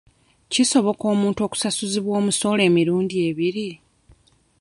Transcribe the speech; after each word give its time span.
Kisoboka 0.51 1.03
omuntu 1.13 1.39
okusasuzibwa 1.47 2.13
omusolo 2.19 2.61
emirundi 2.69 3.15
ebiri? 3.29 3.67